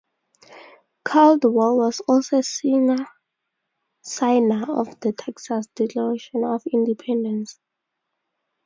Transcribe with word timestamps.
Caldwell 1.05 1.77
was 1.77 1.99
also 2.07 2.39
a 2.39 2.41
signer 2.41 3.05
of 4.01 4.99
the 5.01 5.13
Texas 5.15 5.67
Declaration 5.75 6.43
of 6.43 6.63
Independence. 6.65 7.59